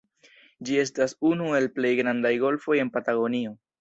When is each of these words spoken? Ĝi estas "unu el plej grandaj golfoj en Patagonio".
Ĝi 0.69 0.77
estas 0.83 1.13
"unu 1.33 1.51
el 1.57 1.69
plej 1.75 1.91
grandaj 2.01 2.33
golfoj 2.45 2.79
en 2.85 2.91
Patagonio". 2.97 3.55